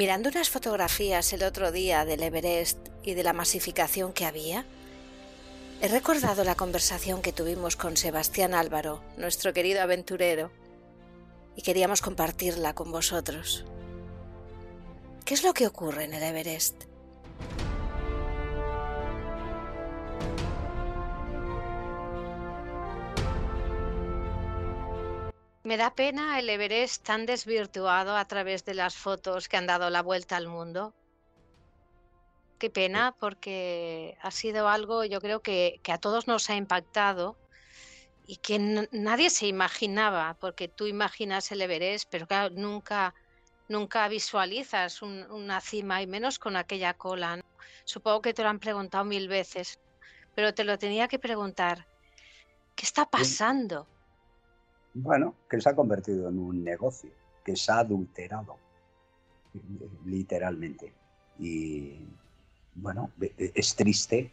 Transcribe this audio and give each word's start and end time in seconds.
Mirando 0.00 0.30
unas 0.30 0.48
fotografías 0.48 1.30
el 1.34 1.42
otro 1.42 1.72
día 1.72 2.06
del 2.06 2.22
Everest 2.22 2.78
y 3.02 3.12
de 3.12 3.22
la 3.22 3.34
masificación 3.34 4.14
que 4.14 4.24
había, 4.24 4.64
he 5.82 5.88
recordado 5.88 6.42
la 6.42 6.54
conversación 6.54 7.20
que 7.20 7.34
tuvimos 7.34 7.76
con 7.76 7.98
Sebastián 7.98 8.54
Álvaro, 8.54 9.02
nuestro 9.18 9.52
querido 9.52 9.82
aventurero, 9.82 10.50
y 11.54 11.60
queríamos 11.60 12.00
compartirla 12.00 12.74
con 12.74 12.90
vosotros. 12.90 13.66
¿Qué 15.26 15.34
es 15.34 15.44
lo 15.44 15.52
que 15.52 15.66
ocurre 15.66 16.04
en 16.04 16.14
el 16.14 16.22
Everest? 16.22 16.84
Me 25.70 25.76
da 25.76 25.94
pena 25.94 26.40
el 26.40 26.50
Everest 26.50 27.06
tan 27.06 27.26
desvirtuado 27.26 28.16
a 28.16 28.24
través 28.24 28.64
de 28.64 28.74
las 28.74 28.96
fotos 28.96 29.48
que 29.48 29.56
han 29.56 29.68
dado 29.68 29.88
la 29.88 30.02
vuelta 30.02 30.36
al 30.36 30.48
mundo. 30.48 30.96
Qué 32.58 32.70
pena 32.70 33.14
porque 33.20 34.18
ha 34.20 34.32
sido 34.32 34.68
algo 34.68 35.04
yo 35.04 35.20
creo 35.20 35.42
que, 35.42 35.78
que 35.84 35.92
a 35.92 35.98
todos 35.98 36.26
nos 36.26 36.50
ha 36.50 36.56
impactado 36.56 37.36
y 38.26 38.38
que 38.38 38.58
nadie 38.90 39.30
se 39.30 39.46
imaginaba, 39.46 40.36
porque 40.40 40.66
tú 40.66 40.88
imaginas 40.88 41.52
el 41.52 41.62
Everest, 41.62 42.08
pero 42.10 42.26
claro, 42.26 42.52
nunca, 42.56 43.14
nunca 43.68 44.08
visualizas 44.08 45.02
una 45.02 45.60
cima 45.60 46.02
y 46.02 46.08
menos 46.08 46.40
con 46.40 46.56
aquella 46.56 46.94
cola. 46.94 47.40
Supongo 47.84 48.22
que 48.22 48.34
te 48.34 48.42
lo 48.42 48.48
han 48.48 48.58
preguntado 48.58 49.04
mil 49.04 49.28
veces, 49.28 49.78
pero 50.34 50.52
te 50.52 50.64
lo 50.64 50.78
tenía 50.78 51.06
que 51.06 51.20
preguntar. 51.20 51.86
¿Qué 52.74 52.84
está 52.84 53.06
pasando? 53.08 53.86
Bueno, 54.94 55.34
que 55.48 55.60
se 55.60 55.68
ha 55.68 55.76
convertido 55.76 56.28
en 56.28 56.38
un 56.38 56.64
negocio, 56.64 57.10
que 57.44 57.56
se 57.56 57.70
ha 57.72 57.78
adulterado, 57.78 58.56
literalmente. 60.04 60.92
Y 61.38 62.06
bueno, 62.74 63.10
es 63.38 63.76
triste 63.76 64.32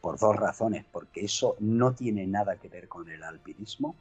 por 0.00 0.18
dos 0.18 0.36
razones, 0.36 0.84
porque 0.90 1.24
eso 1.24 1.56
no 1.60 1.94
tiene 1.94 2.26
nada 2.26 2.56
que 2.56 2.68
ver 2.68 2.88
con 2.88 3.08
el 3.08 3.22
alpinismo 3.22 3.94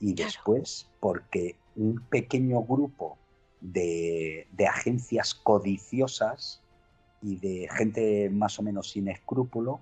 y 0.00 0.14
después 0.14 0.86
porque 0.98 1.56
un 1.76 2.00
pequeño 2.00 2.62
grupo 2.62 3.18
de, 3.60 4.46
agencias 4.68 5.34
codiciosas 5.34 6.60
y 7.22 7.36
de 7.36 7.68
gente 7.70 8.30
más 8.30 8.58
o 8.58 8.62
menos 8.62 8.90
sin 8.90 9.08
escrúpulo 9.08 9.80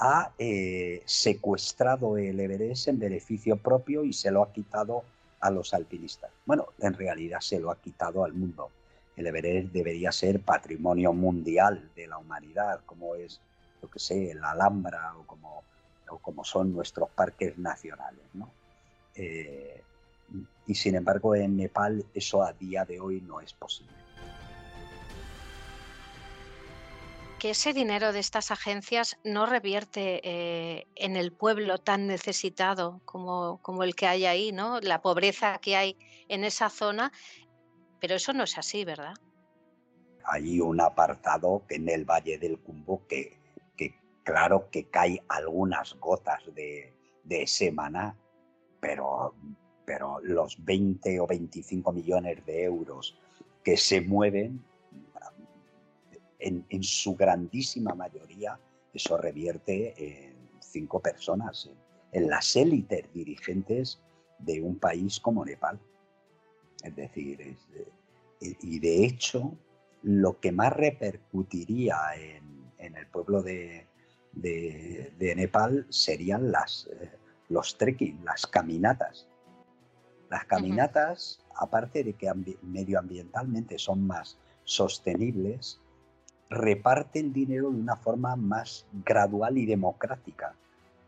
ha 0.00 0.32
eh, 0.38 1.02
secuestrado 1.04 2.16
el 2.16 2.40
Everest 2.40 2.88
en 2.88 2.98
beneficio 2.98 3.56
propio 3.56 4.02
y 4.02 4.14
se 4.14 4.30
lo 4.30 4.42
ha 4.42 4.52
quitado 4.52 5.04
a 5.40 5.50
los 5.50 5.74
alpinistas. 5.74 6.30
Bueno, 6.46 6.68
en 6.78 6.94
realidad 6.94 7.40
se 7.40 7.60
lo 7.60 7.70
ha 7.70 7.76
quitado 7.76 8.24
al 8.24 8.32
mundo. 8.32 8.70
El 9.14 9.26
Everest 9.26 9.72
debería 9.72 10.10
ser 10.10 10.40
patrimonio 10.40 11.12
mundial 11.12 11.90
de 11.94 12.06
la 12.06 12.16
humanidad, 12.16 12.80
como 12.86 13.14
es 13.14 13.40
yo 13.82 13.90
que 13.90 13.98
sé, 13.98 14.34
la 14.34 14.52
Alhambra 14.52 15.14
o 15.16 15.26
como, 15.26 15.62
como 16.22 16.44
son 16.44 16.72
nuestros 16.72 17.10
parques 17.10 17.56
nacionales. 17.58 18.24
¿no? 18.34 18.50
Eh, 19.14 19.82
y 20.66 20.74
sin 20.74 20.94
embargo 20.94 21.34
en 21.34 21.56
Nepal 21.56 22.04
eso 22.14 22.42
a 22.42 22.52
día 22.52 22.84
de 22.84 23.00
hoy 23.00 23.20
no 23.20 23.40
es 23.40 23.52
posible. 23.52 23.92
Que 27.40 27.50
ese 27.50 27.72
dinero 27.72 28.12
de 28.12 28.20
estas 28.20 28.52
agencias 28.52 29.18
no 29.24 29.46
revierte 29.46 30.20
eh, 30.22 30.86
en 30.94 31.16
el 31.16 31.32
pueblo 31.32 31.78
tan 31.78 32.06
necesitado 32.06 33.00
como, 33.04 33.58
como, 33.62 33.82
el 33.82 33.96
que 33.96 34.06
hay 34.06 34.26
ahí, 34.26 34.52
¿no? 34.52 34.78
La 34.80 35.02
pobreza 35.02 35.58
que 35.58 35.74
hay 35.74 35.96
en 36.28 36.44
esa 36.44 36.70
zona, 36.70 37.12
pero 38.00 38.14
eso 38.14 38.32
no 38.32 38.44
es 38.44 38.56
así, 38.56 38.84
¿verdad? 38.84 39.14
Hay 40.24 40.60
un 40.60 40.80
apartado 40.80 41.64
en 41.70 41.88
el 41.88 42.04
Valle 42.04 42.38
del 42.38 42.60
Cumbo 42.60 43.06
que 43.08 43.40
Claro 44.22 44.68
que 44.70 44.84
cae 44.84 45.22
algunas 45.28 45.98
gotas 45.98 46.42
de, 46.54 46.92
de 47.24 47.46
semana, 47.46 48.16
pero, 48.78 49.34
pero 49.84 50.20
los 50.22 50.62
20 50.64 51.18
o 51.20 51.26
25 51.26 51.92
millones 51.92 52.44
de 52.44 52.64
euros 52.64 53.18
que 53.64 53.76
se 53.76 54.00
mueven, 54.00 54.62
en, 56.40 56.82
su 56.82 57.14
grandísima 57.14 57.94
mayoría, 57.94 58.58
eso 58.92 59.16
revierte 59.16 59.94
en 59.98 60.36
cinco 60.60 61.00
personas, 61.00 61.70
en, 62.12 62.28
las 62.28 62.56
élites 62.56 63.12
dirigentes 63.12 64.00
de 64.38 64.60
un 64.60 64.78
país 64.78 65.20
como 65.20 65.44
Nepal. 65.44 65.78
Es 66.82 66.96
decir, 66.96 67.56
y 68.40 68.78
de 68.78 69.04
hecho, 69.04 69.52
lo 70.02 70.40
que 70.40 70.50
más 70.50 70.72
repercutiría 70.72 71.96
en 72.78 72.96
el 72.96 73.06
pueblo 73.08 73.42
de, 73.42 73.86
de, 74.32 75.34
Nepal 75.36 75.86
serían 75.88 76.50
las, 76.50 76.88
eh, 77.00 77.10
los 77.48 77.76
trekking, 77.76 78.24
las 78.24 78.46
caminatas. 78.46 79.26
Las 80.30 80.44
caminatas, 80.44 81.44
aparte 81.56 82.04
de 82.04 82.12
que 82.12 82.32
medioambientalmente 82.62 83.78
son 83.78 84.06
más 84.06 84.38
sostenibles, 84.64 85.80
reparten 86.50 87.32
dinero 87.32 87.70
de 87.70 87.78
una 87.78 87.96
forma 87.96 88.36
más 88.36 88.84
gradual 89.04 89.56
y 89.56 89.66
democrática. 89.66 90.54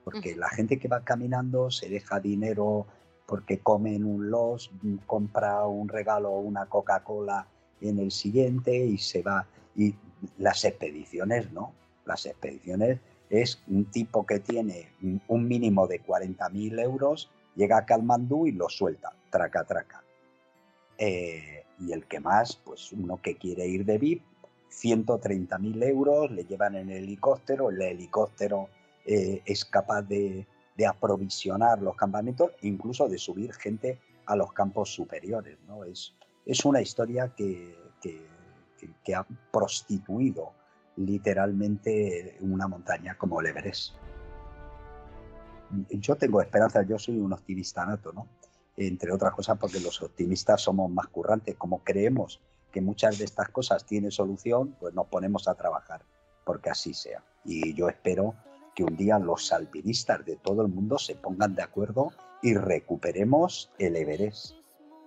Porque 0.04 0.34
la 0.36 0.48
gente 0.48 0.78
que 0.78 0.88
va 0.88 1.04
caminando 1.04 1.70
se 1.70 1.88
deja 1.88 2.20
dinero 2.20 2.86
porque 3.26 3.58
come 3.58 3.94
en 3.94 4.04
un 4.04 4.30
los, 4.30 4.70
compra 5.06 5.66
un 5.66 5.88
regalo 5.88 6.30
o 6.30 6.40
una 6.40 6.66
Coca-Cola 6.66 7.46
en 7.80 7.98
el 7.98 8.10
siguiente 8.10 8.76
y 8.76 8.98
se 8.98 9.22
va. 9.22 9.46
Y 9.76 9.94
las 10.38 10.64
expediciones, 10.64 11.52
¿no? 11.52 11.72
Las 12.04 12.26
expediciones 12.26 12.98
es 13.30 13.62
un 13.68 13.86
tipo 13.86 14.26
que 14.26 14.40
tiene 14.40 14.88
un 15.28 15.48
mínimo 15.48 15.86
de 15.86 16.02
40.000 16.02 16.80
euros, 16.80 17.30
llega 17.56 17.78
a 17.78 17.86
Kalmandú 17.86 18.46
y 18.46 18.52
lo 18.52 18.68
suelta, 18.68 19.12
traca, 19.30 19.64
traca. 19.64 20.04
Eh, 20.98 21.64
y 21.80 21.92
el 21.92 22.04
que 22.04 22.20
más, 22.20 22.56
pues 22.56 22.92
uno 22.92 23.20
que 23.22 23.36
quiere 23.36 23.66
ir 23.66 23.84
de 23.84 23.98
VIP, 23.98 24.22
130.000 24.72 25.84
euros, 25.84 26.30
le 26.30 26.44
llevan 26.44 26.74
en 26.74 26.90
el 26.90 27.04
helicóptero, 27.04 27.70
el 27.70 27.80
helicóptero 27.82 28.68
eh, 29.04 29.42
es 29.44 29.64
capaz 29.64 30.02
de, 30.02 30.46
aprovisionar 30.88 31.80
los 31.80 31.94
campamentos, 31.94 32.50
incluso 32.62 33.08
de 33.08 33.16
subir 33.16 33.52
gente 33.52 34.00
a 34.26 34.34
los 34.34 34.52
campos 34.52 34.92
superiores. 34.92 35.56
¿no? 35.68 35.84
Es, 35.84 36.12
es 36.44 36.64
una 36.64 36.80
historia 36.80 37.32
que, 37.36 37.76
que 38.00 39.14
ha 39.14 39.24
prostituido 39.52 40.52
literalmente 40.96 42.36
una 42.40 42.68
montaña 42.68 43.16
como 43.16 43.40
el 43.40 43.46
Everest. 43.46 43.94
Yo 45.90 46.16
tengo 46.16 46.42
esperanza, 46.42 46.82
yo 46.82 46.98
soy 46.98 47.18
un 47.18 47.32
optimista 47.32 47.86
nato, 47.86 48.12
¿no? 48.12 48.28
Entre 48.76 49.12
otras 49.12 49.32
cosas 49.32 49.58
porque 49.58 49.80
los 49.80 50.02
optimistas 50.02 50.60
somos 50.60 50.90
más 50.90 51.06
currantes, 51.08 51.56
como 51.56 51.82
creemos 51.82 52.40
que 52.72 52.80
muchas 52.80 53.18
de 53.18 53.24
estas 53.24 53.50
cosas 53.50 53.84
tienen 53.84 54.10
solución, 54.10 54.76
pues 54.80 54.94
nos 54.94 55.06
ponemos 55.06 55.46
a 55.46 55.54
trabajar 55.54 56.02
porque 56.44 56.70
así 56.70 56.94
sea. 56.94 57.22
Y 57.44 57.74
yo 57.74 57.88
espero 57.88 58.34
que 58.74 58.84
un 58.84 58.96
día 58.96 59.18
los 59.18 59.52
alpinistas 59.52 60.24
de 60.24 60.36
todo 60.36 60.62
el 60.62 60.68
mundo 60.68 60.98
se 60.98 61.14
pongan 61.14 61.54
de 61.54 61.62
acuerdo 61.62 62.12
y 62.42 62.54
recuperemos 62.54 63.70
el 63.78 63.96
Everest. 63.96 64.56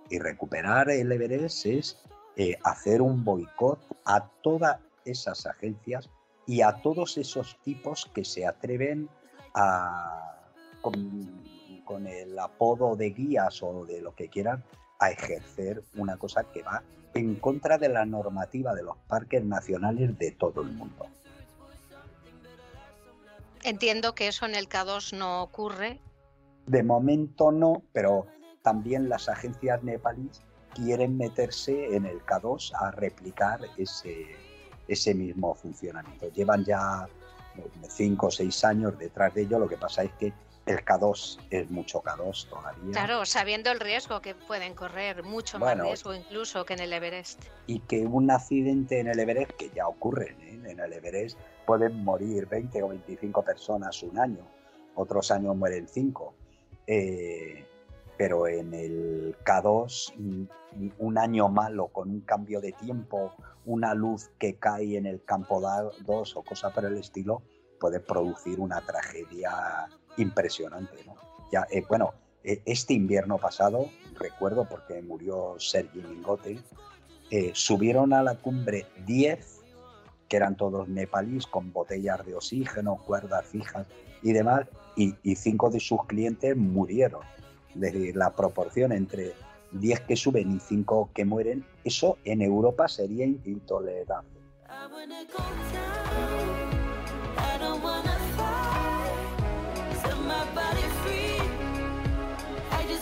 Y 0.08 0.18
recuperar 0.18 0.88
el 0.90 1.10
Everest 1.10 1.66
es 1.66 1.98
eh, 2.36 2.56
hacer 2.64 3.02
un 3.02 3.24
boicot 3.24 3.80
a 4.04 4.28
toda 4.42 4.80
esas 5.04 5.46
agencias 5.46 6.08
y 6.46 6.62
a 6.62 6.80
todos 6.80 7.18
esos 7.18 7.58
tipos 7.62 8.10
que 8.14 8.24
se 8.24 8.46
atreven 8.46 9.08
a, 9.54 10.38
con, 10.80 12.06
el 12.06 12.38
apodo 12.38 12.94
de 12.94 13.10
guías 13.10 13.62
o 13.62 13.84
de 13.86 14.00
lo 14.00 14.14
que 14.14 14.28
quieran, 14.28 14.64
a 14.98 15.10
ejercer 15.10 15.82
una 15.96 16.16
cosa 16.16 16.44
que 16.44 16.62
va 16.62 16.82
en 17.14 17.36
contra 17.36 17.78
de 17.78 17.88
la 17.88 18.04
normativa 18.04 18.74
de 18.74 18.82
los 18.82 18.96
parques 19.08 19.44
nacionales 19.44 20.18
de 20.18 20.32
todo 20.32 20.62
el 20.62 20.72
mundo. 20.72 21.06
Entiendo 23.62 24.14
que 24.14 24.28
eso 24.28 24.46
en 24.46 24.54
el 24.54 24.68
K2 24.68 25.16
no 25.16 25.42
ocurre. 25.42 26.00
De 26.66 26.82
momento 26.82 27.50
no, 27.50 27.82
pero 27.92 28.26
también 28.62 29.08
las 29.08 29.28
agencias 29.28 29.82
nepalíes 29.82 30.40
quieren 30.74 31.16
meterse 31.16 31.96
en 31.96 32.06
el 32.06 32.20
K2 32.24 32.72
a 32.74 32.90
replicar 32.90 33.60
ese, 33.76 34.36
ese 34.86 35.14
mismo 35.14 35.54
funcionamiento. 35.54 36.30
Llevan 36.32 36.64
ya 36.64 37.08
cinco 37.88 38.26
o 38.26 38.30
seis 38.30 38.64
años 38.64 38.98
detrás 38.98 39.34
de 39.34 39.42
ello, 39.42 39.58
lo 39.58 39.68
que 39.68 39.76
pasa 39.76 40.02
es 40.02 40.12
que 40.12 40.32
el 40.66 40.84
K2 40.84 41.38
es 41.50 41.70
mucho 41.70 42.02
K2 42.02 42.48
todavía. 42.48 42.92
Claro, 42.92 43.24
sabiendo 43.24 43.70
el 43.70 43.80
riesgo 43.80 44.20
que 44.20 44.34
pueden 44.34 44.74
correr, 44.74 45.22
mucho 45.22 45.58
más 45.58 45.78
riesgo 45.78 46.12
incluso 46.14 46.64
que 46.64 46.74
en 46.74 46.80
el 46.80 46.92
Everest. 46.92 47.44
Y 47.66 47.78
que 47.80 48.00
un 48.04 48.30
accidente 48.30 48.98
en 48.98 49.06
el 49.06 49.18
Everest, 49.18 49.52
que 49.52 49.70
ya 49.70 49.86
ocurre 49.86 50.36
¿eh? 50.40 50.60
en 50.64 50.80
el 50.80 50.92
Everest, 50.92 51.38
pueden 51.64 52.04
morir 52.04 52.46
20 52.46 52.82
o 52.82 52.88
25 52.88 53.42
personas 53.42 54.02
un 54.02 54.18
año, 54.18 54.46
otros 54.96 55.30
años 55.30 55.56
mueren 55.56 55.86
5. 55.88 56.34
Eh, 56.88 57.64
pero 58.16 58.48
en 58.48 58.72
el 58.74 59.36
K2, 59.44 60.48
un 60.98 61.18
año 61.18 61.48
malo 61.48 61.88
con 61.88 62.10
un 62.10 62.20
cambio 62.20 62.60
de 62.60 62.72
tiempo, 62.72 63.34
una 63.66 63.94
luz 63.94 64.30
que 64.38 64.54
cae 64.54 64.96
en 64.96 65.06
el 65.06 65.22
campo 65.24 65.60
2 65.60 66.36
o 66.36 66.42
cosa 66.42 66.70
por 66.70 66.86
el 66.86 66.96
estilo, 66.96 67.42
puede 67.78 68.00
producir 68.00 68.60
una 68.60 68.80
tragedia 68.80 69.88
impresionante. 70.16 71.04
¿no? 71.04 71.14
Ya, 71.52 71.66
eh, 71.70 71.82
bueno, 71.88 72.14
eh, 72.44 72.62
este 72.64 72.94
invierno 72.94 73.38
pasado, 73.38 73.88
recuerdo 74.18 74.66
porque 74.68 75.02
murió 75.02 75.56
Sergi 75.58 76.00
Mingote, 76.00 76.60
eh, 77.30 77.50
subieron 77.54 78.12
a 78.12 78.22
la 78.22 78.36
cumbre 78.36 78.86
10, 79.06 79.60
que 80.28 80.36
eran 80.36 80.56
todos 80.56 80.88
nepalíes, 80.88 81.46
con 81.46 81.72
botellas 81.72 82.24
de 82.24 82.34
oxígeno, 82.34 82.96
cuerdas 82.96 83.46
fijas 83.46 83.86
y 84.22 84.32
demás, 84.32 84.66
y, 84.96 85.14
y 85.22 85.36
cinco 85.36 85.70
de 85.70 85.80
sus 85.80 86.04
clientes 86.06 86.56
murieron. 86.56 87.22
Es 87.74 87.80
decir, 87.80 88.16
la 88.16 88.30
proporción 88.30 88.92
entre 88.92 89.34
10 89.72 90.00
que 90.00 90.16
suben 90.16 90.56
y 90.56 90.60
5 90.60 91.10
que 91.14 91.24
mueren, 91.24 91.64
eso 91.84 92.18
en 92.24 92.42
Europa 92.42 92.88
sería 92.88 93.26
intolerable. 93.26 94.30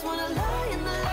wanna 0.04 0.28
lie 0.34 0.68
in 0.72 0.84
the 0.84 1.03